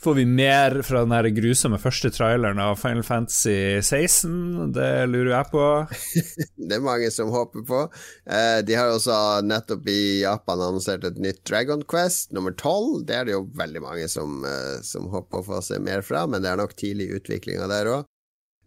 [0.00, 4.70] Får vi mer fra den her grusomme første traileren av Final Fantasy 16?
[4.72, 5.64] Det lurer jeg på.
[6.70, 7.80] det er mange som håper på.
[8.24, 13.04] Eh, de har også nettopp i Japan annonsert et nytt Dragon Quest, nummer 12.
[13.10, 16.24] Det er det jo veldig mange som, eh, som håper å få se mer fra,
[16.24, 18.08] men det er nok tidlig utviklinga der òg.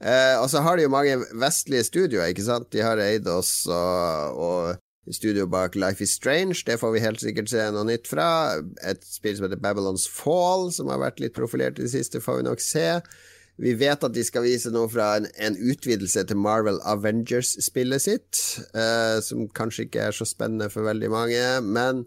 [0.06, 2.70] Eh, og så har de jo mange vestlige studioer, ikke sant.
[2.70, 6.64] De har Eidos og, og studio bak Life is Strange.
[6.66, 8.28] Det får vi helt sikkert se noe nytt fra.
[8.88, 12.40] Et spill som heter Babylons Fall, som har vært litt profilert i det siste, får
[12.40, 12.88] vi nok se.
[13.62, 18.40] Vi vet at de skal vise noe fra en, en utvidelse til Marvel Avengers-spillet sitt,
[18.74, 21.44] eh, som kanskje ikke er så spennende for veldig mange.
[21.68, 22.06] Men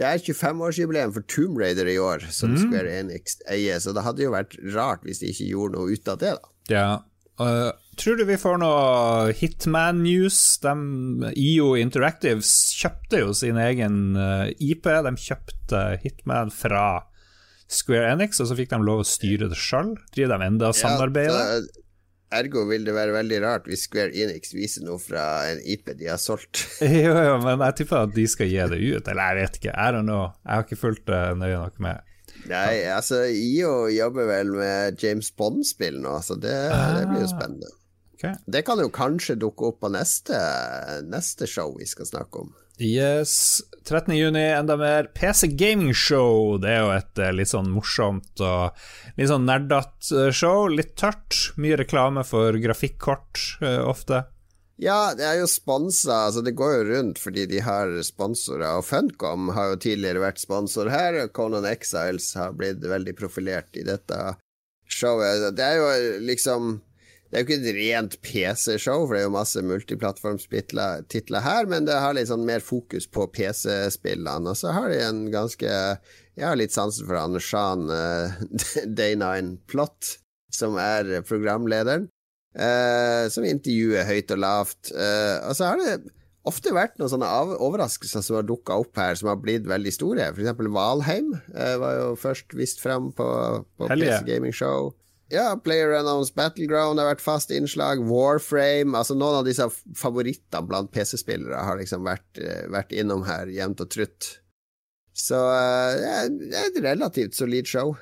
[0.00, 2.62] det er 25-årsjubileum for Tomb Raider i år, som mm.
[2.64, 6.14] Square Enix eier, så det hadde jo vært rart hvis de ikke gjorde noe ut
[6.14, 6.54] av det, da.
[6.72, 6.88] Ja,
[7.36, 10.38] Uh, tror du vi får noe Hitman-news?
[11.36, 14.86] IO Interactives kjøpte jo sin egen eh, IP.
[14.86, 16.86] De kjøpte Hitman fra
[17.66, 19.96] Square Enix, og så fikk de lov å styre det sjøl.
[20.14, 21.34] Driver de enda samarbeidet?
[21.34, 21.82] Ja,
[22.36, 26.10] Ergo vil det være veldig rart hvis Square Enix viser noe fra en IP de
[26.10, 26.64] har solgt.
[26.82, 29.74] jo, jo, men jeg tipper at de skal gi det ut, eller jeg vet ikke.
[29.74, 30.28] I don't know.
[30.44, 32.12] Jeg har ikke fulgt det nøye nok med.
[32.46, 37.32] Nei, altså IO jobber vel med James Bond-spill nå, så det, det, blir jo ah.
[37.32, 37.72] spennende.
[38.16, 38.32] Okay.
[38.46, 40.38] Det kan jo kanskje dukke opp på neste,
[41.04, 42.54] neste show vi skal snakke om.
[42.80, 43.62] Yes.
[43.84, 44.14] 13.
[44.16, 46.56] juni, enda mer PC Gaming Show.
[46.60, 48.76] Det er jo et eh, litt sånn morsomt og
[49.16, 50.64] litt sånn nerdete show.
[50.68, 51.52] Litt tørt.
[51.60, 54.24] Mye reklame for grafikkort uh, ofte.
[54.80, 58.76] Ja, det er jo sponsa, altså det går jo rundt fordi de har sponsorer.
[58.76, 63.76] Og Funcom har jo tidligere vært sponsor her, og Conan Exiles har blitt veldig profilert
[63.76, 64.20] i dette
[64.84, 65.48] showet.
[65.56, 66.76] Det er jo liksom
[67.26, 71.88] Det er jo ikke et rent PC-show, for det er jo masse multiplattformstitler her, men
[71.88, 74.52] det har litt sånn mer fokus på PC-spillene.
[74.52, 75.66] Og så har de en ganske
[76.36, 78.36] Jeg har litt sansen for han Shan uh,
[78.98, 80.18] Day9 Plot,
[80.54, 82.10] som er programlederen.
[82.56, 84.92] Uh, som intervjuer høyt og lavt.
[84.94, 85.96] Uh, og så har det
[86.46, 90.30] ofte vært noen sånne overraskelser som har dukka opp her, som har blitt veldig store.
[90.30, 93.26] For eksempel Valheim uh, var jo først vist fram på,
[93.76, 94.94] på PC Gaming Show.
[95.32, 98.02] Ja, Player Unknowns Battleground har vært fast innslag.
[98.06, 99.66] Warframe Altså noen av disse
[99.98, 102.38] favorittene blant PC-spillere har liksom vært,
[102.70, 104.28] vært, innom her jevnt og trutt.
[105.16, 105.40] Så
[105.98, 107.96] det er et relativt solid show.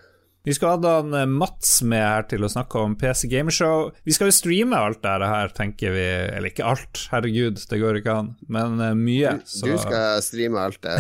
[0.45, 3.87] Vi skal ha da eh, Mats med her til å snakke om PC Gameshow.
[4.05, 6.05] Vi skal jo streame alt det her, tenker vi.
[6.05, 8.29] Eller ikke alt, herregud, det går ikke an.
[8.53, 9.39] Men uh, mye.
[9.49, 9.65] Så.
[9.71, 10.99] Du skal streame alt det.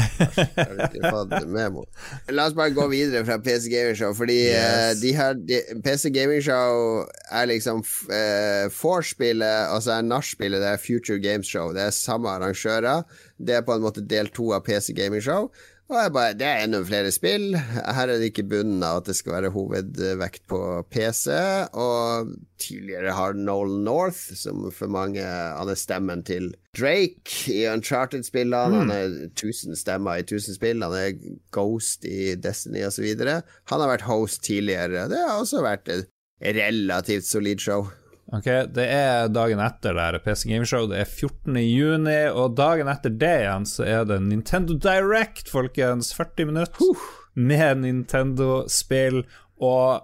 [2.34, 5.02] La oss bare gå videre fra PC Gameshow, fordi eh, yes.
[5.02, 10.80] de her de, PC Gameshow er liksom uh, vorspielet, og så er nachspielet det er
[10.80, 11.74] Future Games Show.
[11.76, 13.04] Det er samme arrangører.
[13.36, 15.50] Det er på en måte del to av PC Gaming Show.
[15.92, 17.52] Og bare, Det er enda flere spill.
[17.56, 21.28] Her er det ikke bunnen av at det skal være hovedvekt på PC.
[21.76, 28.72] Og tidligere har Nolan North, som for mange Han er stemmen til Drake i Uncharted-spillene.
[28.72, 28.78] Mm.
[28.80, 30.82] Han er tusen stemmer i tusen spill.
[30.82, 31.20] Han er
[31.52, 33.04] Ghost i Destiny osv.
[33.20, 35.08] Han har vært host tidligere.
[35.12, 36.08] Det har også vært et
[36.40, 37.90] relativt solid show.
[38.34, 40.88] Ok, Det er dagen etter det PC Gameshow.
[40.90, 41.54] Det er 14.
[41.60, 46.10] juni, og dagen etter det igjen så er det Nintendo Direct, folkens.
[46.16, 49.22] 40 minutter med Nintendo-spill.
[49.62, 50.02] Og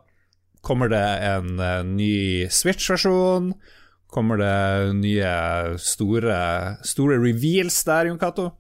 [0.63, 3.53] kommer det en uh, ny Switch-versjon?
[4.11, 5.35] Kommer det nye
[5.79, 6.39] store,
[6.87, 8.51] store reveals der, Jon Cato?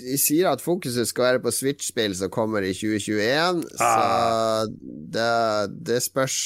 [0.00, 4.62] De sier at fokuset skal være på Switch-spill som kommer i 2021, ah.
[4.62, 4.70] så
[5.10, 5.30] det,
[5.86, 6.36] det spørs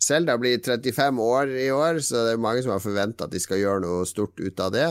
[0.00, 3.40] Selda blir 35 år i år, så det er mange som har forventa at de
[3.42, 4.88] skal gjøre noe stort ut av det.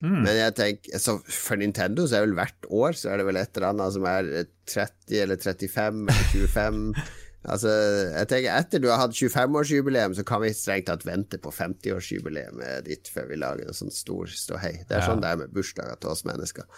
[0.00, 0.20] Mm.
[0.24, 3.26] Men jeg tenker, så for Nintendo så er det vel hvert år så er det
[3.28, 4.30] vel et eller annet som er
[4.72, 6.78] 30 eller 35 eller 25.
[7.52, 7.74] altså,
[8.14, 12.88] jeg tenker Etter du har hatt 25-årsjubileum, så kan vi strengt tatt vente på 50-årsjubileet
[12.88, 14.78] ditt før vi lager en sånn stor ståhei.
[14.88, 15.10] Det er ja.
[15.12, 16.68] sånn det er med bursdager til oss mennesker.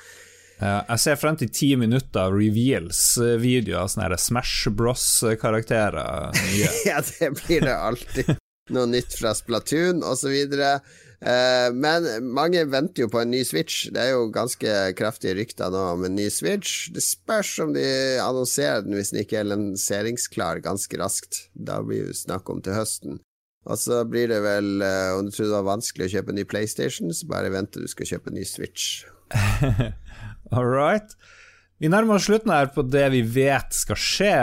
[0.60, 6.30] Jeg ser frem til ti minutter av reveals-videoer, sånne Smash Bros-karakterer.
[6.90, 8.34] ja, det blir det alltid.
[8.72, 10.36] Noe nytt fra Splatoon osv.
[11.22, 13.86] Eh, men mange venter jo på en ny Switch.
[13.94, 16.88] Det er jo ganske kraftige rykter nå om en ny Switch.
[16.94, 17.84] Det spørs om de
[18.22, 21.46] annonserer den hvis den ikke er lanseringsklar ganske raskt.
[21.54, 23.20] Da blir det snakk om til høsten.
[23.62, 26.40] Og så blir det vel, eh, om du trodde det var vanskelig å kjøpe en
[26.40, 29.04] ny PlayStation, så bare vent til du skal kjøpe en ny Switch.
[30.56, 31.16] All right.
[31.82, 34.34] Vi nærmer oss slutten her på det vi vet skal skje.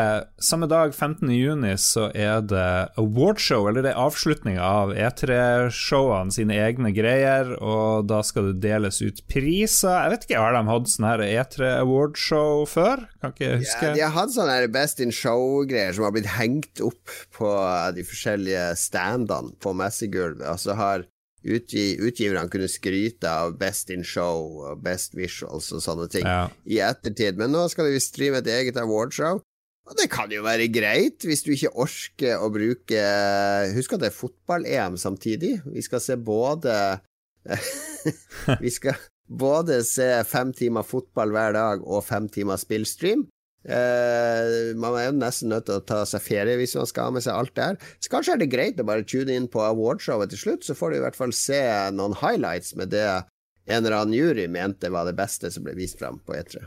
[0.43, 2.63] Samme dag, 15.6, så er det
[2.99, 8.99] awardshow, eller det er avslutninga av E3-showene sine egne greier, og da skal det deles
[8.99, 10.01] ut priser.
[10.03, 13.05] Jeg vet ikke, har de hatt sånn her E3 awardshow før?
[13.23, 13.87] Kan ikke huske.
[13.87, 17.53] Ja, de har hatt sånne Best in Show-greier som har blitt hengt opp på
[17.95, 21.07] de forskjellige standene på messegulvet, og så har
[21.39, 26.49] Utgi, utgiverne kunne skryte av Best in Show og Best Visuals og sånne ting Ja.
[26.67, 29.39] i ettertid, men nå skal vi streame et eget awardshow.
[29.89, 32.99] Og det kan jo være greit, hvis du ikke orker å bruke
[33.73, 35.56] Husk at det er fotball-EM samtidig.
[35.65, 36.75] Vi skal se både
[38.62, 38.99] Vi skal
[39.30, 43.25] både se fem timer fotball hver dag og fem timer spillstream.
[43.69, 47.13] Eh, man er jo nesten nødt til å ta seg ferie hvis man skal ha
[47.13, 47.77] med seg alt det her.
[48.01, 50.91] Så kanskje er det greit å bare tune inn på awardshowet til slutt, så får
[50.91, 51.62] du i hvert fall se
[51.93, 53.05] noen highlights med det
[53.69, 56.63] en eller annen jury mente var det beste som ble vist fram på E3.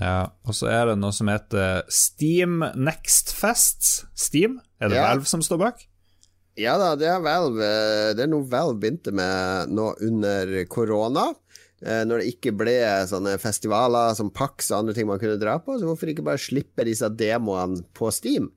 [0.00, 4.06] Ja, og så er det noe som heter Steam Next Fest.
[4.18, 4.58] Steam?
[4.82, 5.08] Er det Ja.
[5.10, 5.86] Valve som står bak?
[6.58, 7.68] Ja da, det er Valve
[8.18, 11.30] Det er noe Valve begynte med nå under korona.
[11.80, 12.76] Eh, Når det ikke ble
[13.08, 16.40] sånne festivaler som Pax og andre ting man kunne dra på, så hvorfor ikke bare
[16.40, 18.50] slippe disse demoene på Steam?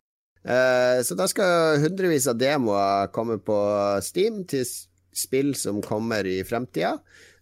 [0.43, 3.59] Eh, Så da skal hundrevis av demoer komme på
[4.03, 4.65] Steam til
[5.13, 6.97] spill som kommer i fremtida.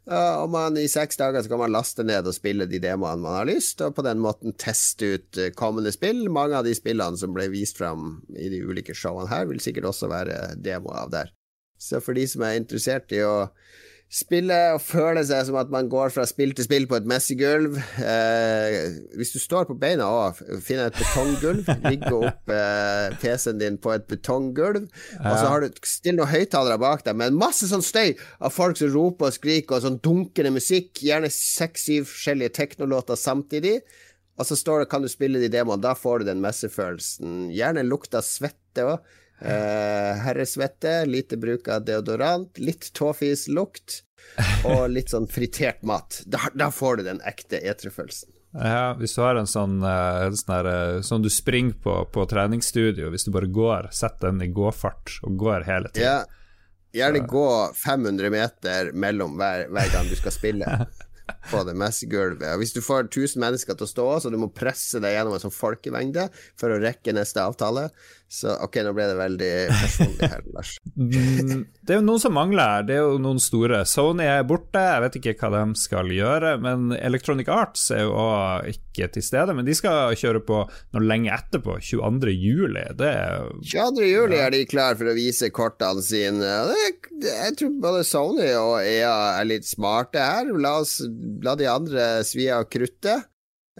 [0.05, 3.21] Eh, Og man, i seks dager så kan man laste ned og spille de demoene
[3.21, 6.27] man har lyst, og på den måten teste ut kommende spill.
[6.29, 9.89] Mange av de spillene som ble vist fram i de ulike showene her, vil sikkert
[9.89, 11.33] også være demoer av der.
[11.81, 13.49] Så for de som er interessert i å
[14.11, 17.77] spille og føle seg som at man går fra spill til spill på et messegulv
[17.79, 23.79] eh, Hvis du står på beina og finner et betonggulv, ligger opp eh, PC-en din
[23.81, 24.89] på et betonggulv,
[25.21, 28.11] og så har du still noen høyttalere bak deg med masse sånn støy
[28.43, 33.79] av folk som roper og skriker, og sånn dunkende musikk, gjerne seks-syv forskjellige teknolåter samtidig.
[34.39, 37.51] Og så står det, kan du spille de demoene, da får du den messefølelsen.
[37.55, 39.11] Gjerne lukta svette òg.
[39.41, 44.03] Eh, herresvette, lite bruk av deodorant, litt tåfislukt
[44.69, 46.21] og litt sånn fritert mat.
[46.29, 48.29] Da, da får du den ekte E3-følelsen.
[48.53, 52.25] Ja, hvis du har en sånn, eh, en sånn eh, sånn du springer på på
[52.29, 56.05] treningsstudio, hvis du bare går, sett den i gåfart og går hele tiden.
[56.05, 57.47] Ja, gjerne gå
[57.81, 60.67] 500 meter mellom hver, hver gang du skal spille.
[61.49, 62.53] På det messegulvet.
[62.61, 65.41] Hvis du får 1000 mennesker til å stå, så du må presse deg gjennom en
[65.41, 66.27] sånn folkemengde
[66.59, 67.87] for å rekke neste avtale
[68.31, 70.69] Så ok, nå ble det veldig personlig her, Lars.
[70.95, 72.85] Mm, Det er jo noen som mangler her.
[72.87, 73.81] Det er jo noen store.
[73.89, 76.53] Sony er borte, jeg vet ikke hva de skal gjøre.
[76.63, 79.55] Men Electronic Arts er jo også ikke til stede.
[79.57, 82.31] Men de skal kjøre på noe lenge etterpå, 22.
[82.37, 82.85] juli.
[83.01, 84.07] Det er 22.
[84.07, 86.53] juli er de klar for å vise kortene sine.
[87.21, 90.53] Jeg tror både Sony og EA er litt smarte her.
[90.55, 91.01] La, oss,
[91.45, 93.27] la de andre svi av kruttet.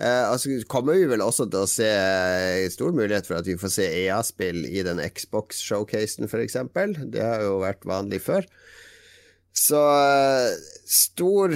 [0.02, 3.58] Eh, altså kommer vi vel også til å se eh, stor mulighet for at vi
[3.60, 6.58] får se EA-spill i den Xbox-showcasen, f.eks.
[7.12, 8.48] Det har jo vært vanlig før.
[9.52, 10.54] Så eh,
[10.88, 11.52] stor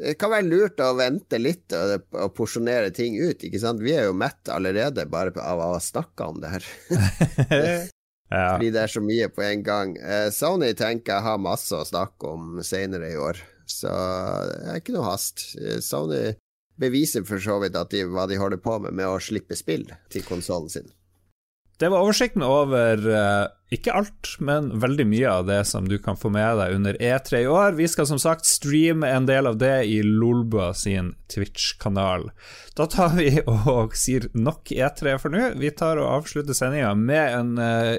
[0.00, 3.84] Det kan være lurt å vente litt og, og porsjonere ting ut, ikke sant.
[3.84, 6.70] Vi er jo mett allerede bare av å snakke om det her.
[8.32, 8.46] ja.
[8.56, 9.96] Fordi det er så mye på en gang.
[10.00, 13.92] Eh, Sony tenker jeg har masse å snakke om senere i år, så
[14.50, 15.46] det er ikke noe hast.
[15.84, 16.34] Sony
[16.80, 20.26] beviser for så vidt de, hva de holder på med med å slippe spill til
[20.26, 20.92] konsollen sin.
[21.78, 26.18] Det var oversikten over eh, ikke alt, men veldig mye av det som du kan
[26.18, 27.74] få med deg under E3 i år.
[27.80, 32.28] Vi skal som sagt streame en del av det i Lolbua sin Twitch-kanal.
[32.78, 35.50] Da tar vi og sier nok E3 for nå.
[35.58, 37.98] Vi tar og avslutter sendinga med en eh,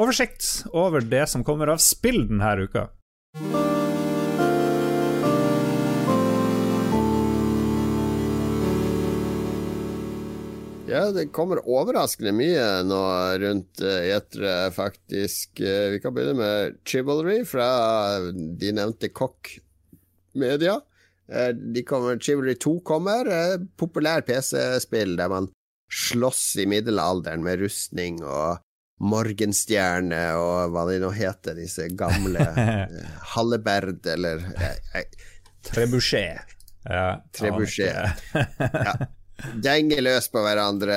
[0.00, 2.88] oversikt over det som kommer av spill denne uka.
[10.94, 13.00] Ja, det kommer overraskende mye nå
[13.42, 15.58] rundt gjetere, faktisk.
[15.60, 17.68] Eh, Vi kan begynne med Chivalry fra
[18.30, 19.56] de nevnte Kokk
[20.38, 20.76] Media.
[21.28, 23.26] Eh, De kommer, Chivalry 2 kommer.
[23.26, 25.50] eh, Populær PC-spill der man
[25.94, 28.58] slåss i middelalderen med rustning og
[29.04, 32.94] morgenstjerne og hva de nå heter, disse gamle eh,
[33.34, 35.26] Halleberd eller eh, eh,
[35.64, 36.54] Trebuchet.
[36.84, 38.24] Ja, Trebuchet.
[38.34, 38.94] Ja.
[39.34, 40.94] Denger løs på hverandre,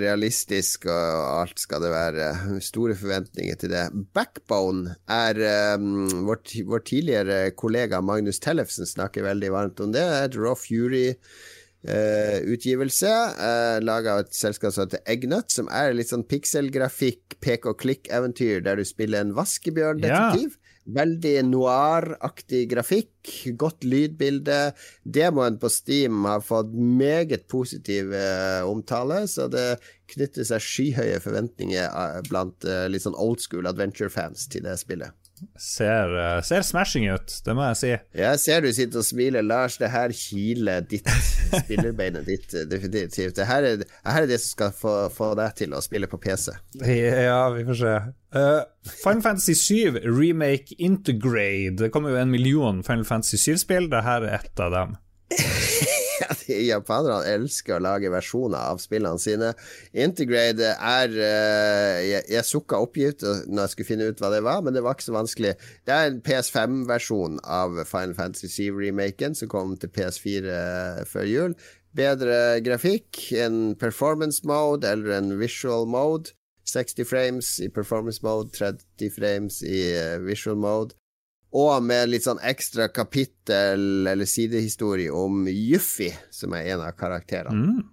[0.00, 2.26] realistisk og alt skal det være.
[2.62, 3.90] Store forventninger til det.
[4.14, 5.34] Backbone er
[5.74, 10.06] um, vår, vår tidligere kollega Magnus Tellefsen snakker veldig varmt om det.
[10.28, 16.28] Et Raw Fury-utgivelse uh, laga av et selskap som heter Eggnut, som er litt sånn
[16.30, 20.50] pikselgrafikk, pek og klikk-eventyr der du spiller en vaskebjørndetektiv.
[20.82, 24.72] Veldig noir-aktig grafikk, godt lydbilde.
[25.06, 29.78] Demoen på Steam har fått meget positiv uh, omtale, så det
[30.10, 35.14] knytter seg skyhøye forventninger uh, blant uh, litt sånn old school adventure-fans til det spillet.
[35.58, 36.14] Ser,
[36.46, 37.90] ser, smashing ut, det må jeg si.
[38.18, 39.76] Jeg ser du sitter og smiler, Lars.
[39.80, 43.36] Det her kiler ditt spillerbeinet ditt definitivt.
[43.36, 46.10] Det her, er, det her er det som skal få, få, deg til å spille
[46.10, 46.54] på PC.
[46.86, 47.94] Ja, vi får se.
[48.32, 48.62] Uh,
[49.02, 51.76] Final Fantasy 7 Remake Integrade.
[51.84, 53.90] Det kommer jo en million Final Fantasy 7-spill.
[53.92, 54.96] Det her er ett av dem.
[56.72, 59.52] Japanerne elsker å lage versjoner av spillene sine.
[59.92, 64.62] Intergrade er uh, Jeg, jeg sukka oppgitt når jeg skulle finne ut hva det var,
[64.64, 65.54] men det var ikke så vanskelig.
[65.88, 70.58] Det er en PS5-versjon av Final Fantasy 7-remaken som kom til PS4
[71.08, 71.56] før jul.
[71.92, 76.32] Bedre grafikk, en performance mode eller en visual mode.
[76.72, 80.96] 60 frames i performance mode, 30 frames i uh, visual mode.
[81.52, 87.74] Og med litt sånn ekstra kapittel eller sidehistorie om Juffi, som er en av karakterene.
[87.74, 87.90] Mm.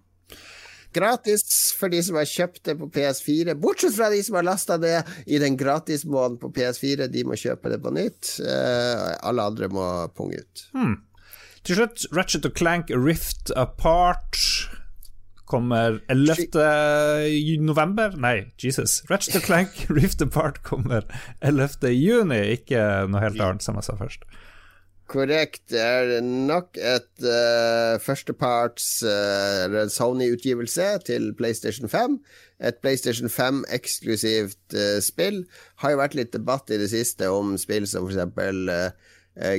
[0.95, 1.43] Gratis
[1.77, 4.95] for de som har kjøpt det på PS4, bortsett fra de som har lasta det
[5.29, 7.09] i den gratismåneden på PS4.
[7.13, 8.31] De må kjøpe det på nytt.
[8.41, 9.85] Uh, alle andre må
[10.17, 10.65] punge ut.
[10.73, 10.97] Mm.
[11.67, 14.39] Til slutt, Ratchet og Clank Rift Apart
[15.49, 17.59] kommer 11.
[17.65, 18.13] november.
[18.17, 19.01] Nei, Jesus.
[19.09, 21.07] Ratchet Clank Rift Apart kommer
[21.41, 21.89] 11.
[21.95, 24.27] juni, ikke noe helt annet, som jeg sa først.
[25.09, 25.63] Korrekt.
[25.73, 32.19] Det er nok et uh, førsteparts uh, Sony-utgivelse til PlayStation 5.
[32.69, 35.47] Et PlayStation 5-eksklusivt uh, spill.
[35.81, 38.91] Har jo vært litt debatt i det siste om spill som eksempel uh, Eh,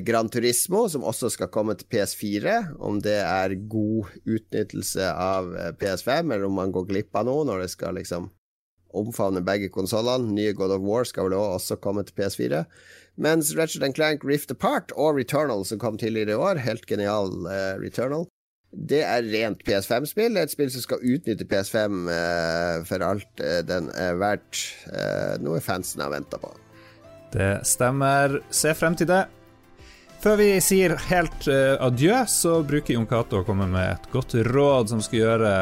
[0.04, 2.56] Gran Turismo, som også skal komme til PS4.
[2.78, 7.46] Om det er god utnyttelse av eh, PS5, eller om man går glipp av noe
[7.48, 8.28] når det skal liksom
[8.96, 10.34] omfavne begge konsollene.
[10.34, 12.64] Nye God of War skal vel også komme til PS4.
[13.20, 17.78] Mens Ratchet Clank Rift Apart og Returnal, som kom tidligere i år, helt genial uh,
[17.80, 18.26] Returnal,
[18.70, 20.34] det er rent PS5-spill.
[20.34, 24.64] Det er et spill som skal utnytte PS5 uh, for alt uh, den er verdt.
[25.44, 26.50] noe fansen har venta på.
[27.34, 28.40] Det stemmer.
[28.50, 29.28] Se frem til det.
[30.20, 34.34] Før vi sier helt uh, adjø, så bruker Jon Cato å komme med et godt
[34.50, 35.52] råd som skal gjøre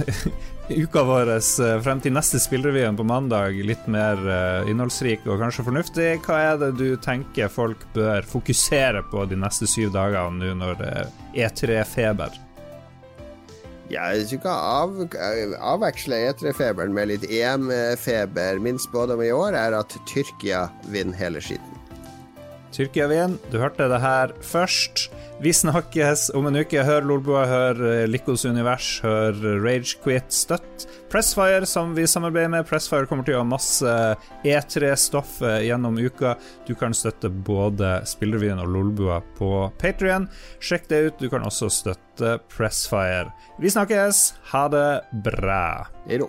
[0.00, 0.22] uh,
[0.86, 4.22] uka vår uh, frem til neste spillrevyen på mandag litt mer
[4.70, 6.06] innholdsrik og kanskje fornuftig.
[6.24, 10.80] Hva er det du tenker folk bør fokusere på de neste syv dagene nå når
[10.80, 11.12] det er
[11.44, 12.40] E3-feber?
[13.90, 14.96] Ja, jeg kan av,
[15.74, 18.62] avveksle E3-feberen med litt EM-feber.
[18.64, 21.79] Min spådom i år er at Tyrkia vinner hele skitten.
[22.74, 23.38] Tyrkia-vin.
[23.50, 25.08] Du hørte det her først.
[25.40, 26.82] Vi snakkes om en uke.
[26.84, 29.32] Hør Lolbua, hør eh, Likos univers, hør
[29.64, 30.28] Ragequit.
[30.28, 32.68] Støtt Pressfire, som vi samarbeider med.
[32.68, 33.94] Pressfire kommer til å ha masse
[34.44, 36.34] E3-stoff eh, gjennom uka.
[36.68, 40.28] Du kan støtte både Spillrevyen og Lolbua på Patrion.
[40.60, 41.24] Sjekk det ut.
[41.24, 43.32] Du kan også støtte Pressfire.
[43.60, 44.22] Vi snakkes.
[44.52, 44.86] Ha det
[45.24, 45.64] bra.
[46.04, 46.28] Hei då.